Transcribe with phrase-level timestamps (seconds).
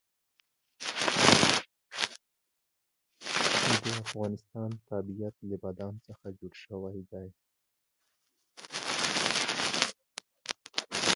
[3.83, 7.27] د افغانستان طبیعت له بادام څخه جوړ شوی دی.